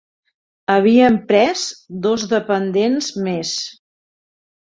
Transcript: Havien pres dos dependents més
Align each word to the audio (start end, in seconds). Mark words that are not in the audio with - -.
Havien 0.75 1.17
pres 1.31 1.65
dos 2.05 2.25
dependents 2.31 3.11
més 3.29 3.53